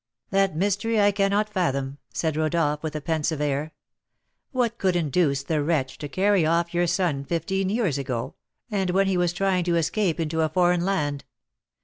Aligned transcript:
"That 0.31 0.55
mystery 0.55 0.99
I 0.99 1.11
cannot 1.11 1.47
fathom," 1.47 1.99
said 2.11 2.35
Rodolph, 2.35 2.81
with 2.81 2.95
a 2.95 3.01
pensive 3.01 3.39
air. 3.39 3.71
"What 4.51 4.79
could 4.79 4.95
induce 4.95 5.43
the 5.43 5.61
wretch 5.61 5.99
to 5.99 6.09
carry 6.09 6.43
off 6.43 6.73
your 6.73 6.87
son 6.87 7.23
fifteen 7.23 7.69
years 7.69 7.99
ago, 7.99 8.33
and 8.71 8.89
when 8.89 9.05
he 9.05 9.15
was 9.15 9.31
trying 9.31 9.63
to 9.65 9.75
escape 9.75 10.19
into 10.19 10.41
a 10.41 10.49
foreign 10.49 10.81
land? 10.83 11.23